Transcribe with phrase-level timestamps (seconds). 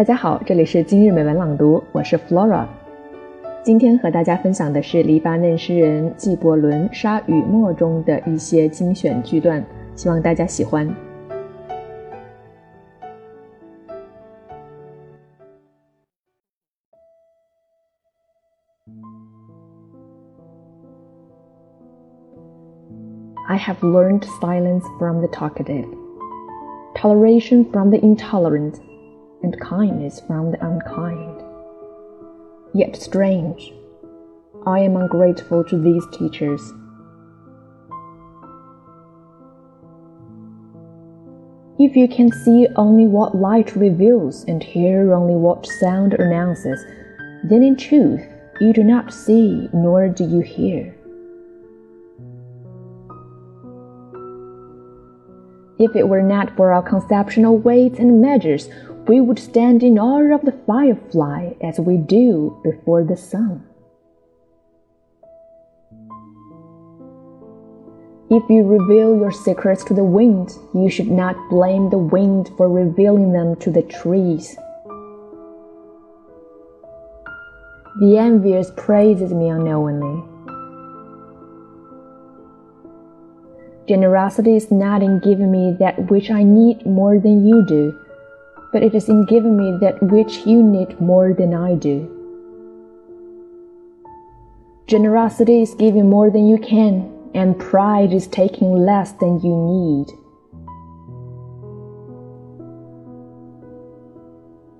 [0.00, 2.64] 大家好，这里是今日美文朗读，我是 Flora。
[3.62, 9.62] 今天和大家分享的是黎巴嫩诗人纪伯伦《沙与沫》中的一些精选句段，
[9.94, 10.88] 希望大家喜欢。
[23.46, 25.84] I have learned silence from the talkative,
[26.94, 28.76] toleration from the intolerant
[29.42, 31.42] and kindness from the unkind.
[32.74, 33.72] Yet strange,
[34.66, 36.60] I am ungrateful to these teachers.
[41.78, 46.84] If you can see only what light reveals and hear only what sound announces,
[47.44, 48.20] then in truth
[48.60, 50.94] you do not see nor do you hear.
[55.80, 58.68] If it were not for our conceptional weights and measures,
[59.08, 63.66] we would stand in awe of the firefly as we do before the sun.
[68.28, 72.68] If you reveal your secrets to the wind, you should not blame the wind for
[72.68, 74.54] revealing them to the trees.
[78.00, 80.29] The envious praises me unknowingly.
[83.90, 87.82] Generosity is not in giving me that which I need more than you do
[88.72, 92.16] but it is in giving me that which you need more than I do.
[94.86, 100.06] Generosity is giving more than you can, and pride is taking less than you need.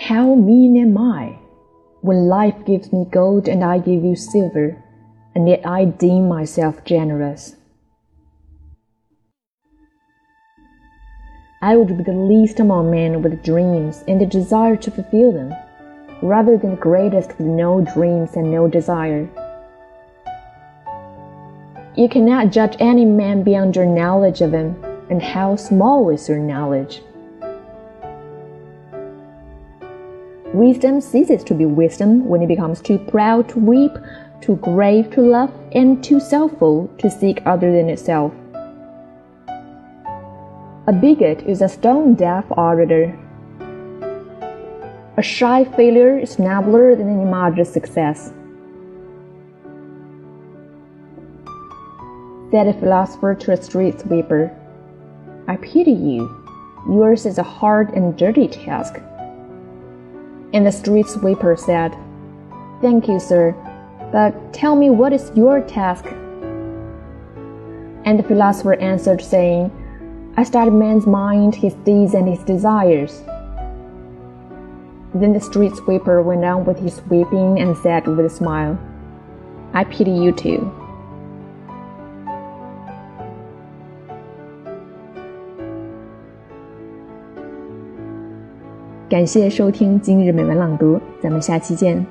[0.00, 1.38] How mean am I
[2.00, 4.82] when life gives me gold and I give you silver,
[5.34, 7.56] and yet I deem myself generous?
[11.62, 15.54] I would be the least among men with dreams and the desire to fulfill them,
[16.20, 19.28] rather than the greatest with no dreams and no desire.
[21.94, 24.74] You cannot judge any man beyond your knowledge of him,
[25.08, 27.00] and how small is your knowledge?
[30.52, 33.92] Wisdom ceases to be wisdom when it becomes too proud to weep,
[34.40, 38.32] too grave to love, and too selfful to seek other than itself.
[40.84, 43.16] A bigot is a stone deaf orator.
[45.16, 48.32] A shy failure is nobler than an imagined success.
[52.50, 54.50] Said a philosopher to a street sweeper,
[55.46, 56.28] I pity you.
[56.88, 58.96] Yours is a hard and dirty task.
[60.52, 61.96] And the street sweeper said,
[62.80, 63.54] Thank you, sir,
[64.10, 66.06] but tell me what is your task?
[68.04, 69.70] And the philosopher answered, saying,
[70.35, 73.23] I study man's mind, his deeds, and his desires.
[75.13, 78.77] Then the street sweeper went on with his sweeping and said with a smile,
[79.73, 80.69] I pity you too.
[89.09, 92.05] 感谢收听今日美文朗读，咱们下期见。